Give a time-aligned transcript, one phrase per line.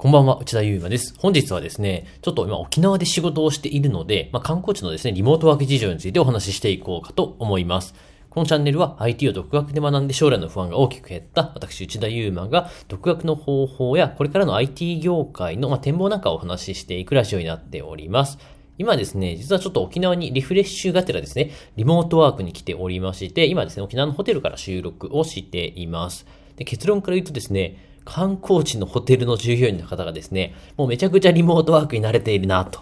[0.00, 1.12] こんばんは、内田祐馬です。
[1.18, 7.96] 本日はですね、ちょっと今沖縄で仕事をしているので、まあ、観光地のですね、リモートワーク事情についてお話ししていこうかと思います。
[8.30, 18.38] このチャンネルは IT を独学で学んで将来の不安が大きく減った私内田祐馬が独学の方法やこれからの IT 業界の、ま展望なんかをお話ししていくラジオになっております。
[18.78, 26.24] 今ですね、実はちょっと沖縄にリフレッシュがてらですね、リモートワークに来ておりまして、今ですね、沖縄のホテルから収録をしています。
[26.54, 32.80] で結論から言うとですね、観光地のホテルの従業員の方がですね、もうめちゃくちゃリモートワークに慣れているな、と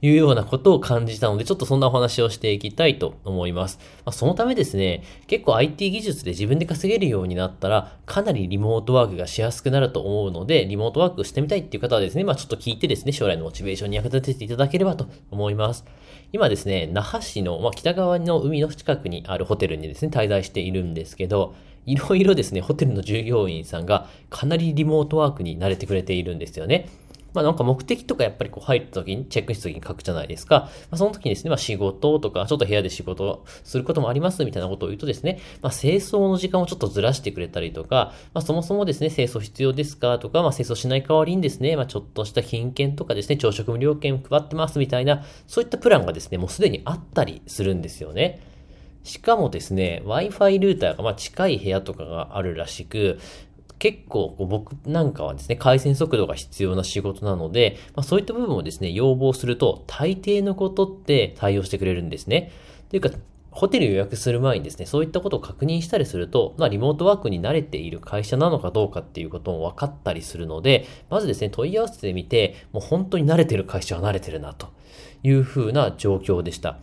[0.00, 3.80] いうようなことを感じたので、ちょっとそんなお話をしていきたいと思います。
[4.04, 15.84] まあ、そのためですね、結構 IT 技術で自分で稼げるようになったら、かなりリモートワークがしやすくなると思うので、リモートワークしてみたいっていう方はですね、まあちょっと聞いてですね、将来のモチベーションに役立てていただければと思います。
[16.32, 21.54] 今ですね、那覇市の、まあ、北側の海の近くにあるホテルにですね、滞在しているんですけど、
[21.88, 26.88] いろいろですね、ホテルの従業員さんがかなりリモートワークに慣れてくれているんですよね。
[27.34, 30.70] まあなんか目的とかやっぱりこう入った時にチェックした時に書くじゃないですか。
[30.90, 48.40] まあその時にですね、まあ仕事とか、ちょっと部屋で仕事をすることもありますみたいなことを言うとですね、まあ清掃の時間をちょっとずらしてくれたりとか、まあそもそもですね、清掃必要ですかとか、まあ清掃しない代わりにですね、まあちょっとした品券とかですね、朝食無料券配ってますみたいな、そういったプランがですね、もうすでにあったりするんですよね。
[49.08, 53.18] しかもですね、Wi-Fi ルーターがま近い部屋とかがあるらしく、
[53.78, 62.52] 結構僕なんかはですね、回線速度が必要な仕事なので、まあ、そういった部分をですね、要望すると、大抵のことって対応してくれるんですね。
[62.90, 63.10] というか、
[63.50, 74.68] ホテル予約する前にですね、そういったことを確認したりすると、まあ、リモートワークに慣れている会社なのかどうかっていうことも分かったりするので、まずですね、問い合わせてみて、もう本当に慣れてる会社は慣れてるな、と
[75.22, 76.78] いうふうな状況でした。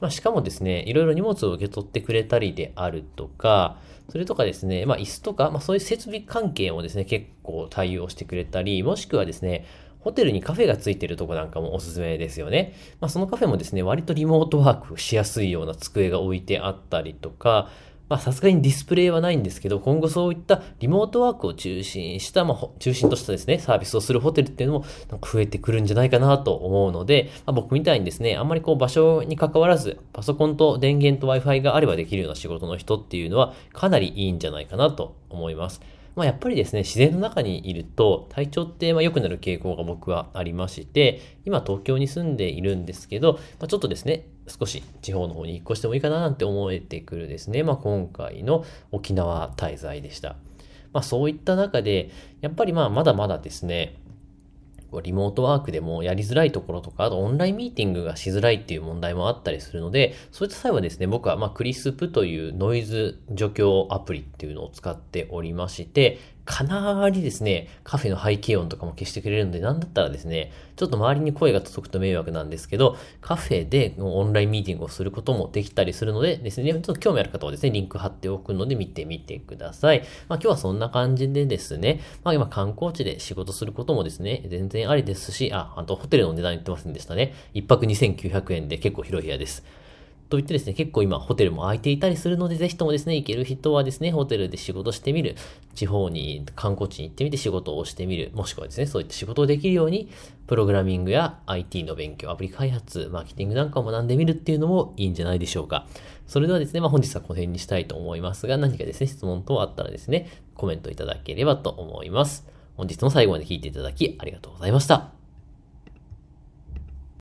[0.00, 9.64] まあ、しかもですね、いろいろ荷物を受け取ってくれたりであるとか、それとかですね、まあ、椅子とか、まあ、そういう設備関係もですね、結構対応してくれたり、もしくはですね、
[10.00, 12.74] ホテルにカフェがついてるとこなんかもおすすめですよね。
[13.00, 17.70] まあ、そのカフェもですね、割とリモートワークしやすいような机が置いてあったりとか、
[18.08, 35.80] まあさすがにディスプレイはないんですけど、今後そういったリモートワークを中心した、まあ中心としたですね、サービスをするホテルっていうのもなんか増えてくるんじゃないかなと思うので、まあ、僕みたいにですね、あんまりこう場所に関わらず、パソコンと電源と Wi-Fi があればできるような仕事の人っていうのはかなりいいんじゃないかなと思います。
[36.14, 50.36] まあ、やっぱりですね、自然の中にいると体調ってま良くなる傾向が僕はありまして、今東京に住んでいるんですけど、まあ、ちょっとですね、少し地方の方に引っ越してもいいかななんて思えてくるですね、まあ、今回の沖縄滞在でした。
[50.92, 53.96] まあ、そういった中で、やっぱりまあまだまだですね、
[55.02, 80.04] リモートワークでもやりづらいところとか、あとオンラインミーティングがしづらいっていう問題もあったりするので、そういった際はですね、僕はまクリスプというノイズ除去アプリっていうのを使っておりまして、かなりですね、カフェの背景音とかも消してくれるので、なんだったらですね、ちょっと周りに声が届くと迷惑なんですけど、カフェでオンラインミーティングをすることもできたりするのでですね、ちょっと興味ある方はですね、リンク貼っておくので見てみてください。
[80.28, 87.34] まあ今日はそんな感じでですね、まあ今観光地で仕事することもですね、全然ありですし、あ、あとホテルの値段言ってませんでしたね。
[87.54, 89.64] 一泊2900円で結構広い部屋です。
[90.28, 95.36] といってですね、結構今ホテルも空いていたりするので、ぜひともですね、行ける人はですね、ホテルで仕事してみる、
[95.74, 100.08] 地方に観光地に行ってみて仕事をしてみる、もしくはですね、そういった仕事をできるように、
[100.48, 105.86] プログラミングや IT の勉強、アプリ開発、マーケティングなんかを学んでみるっていうのもいいんじゃないでしょうか。
[106.26, 112.46] それではですね、まあ本日はこの辺にしたいと思いますが、何かですね、質問等あったらですね、コメントいただければと思います。
[112.76, 115.15] 本日も最後まで聞いていただきありがとうございました。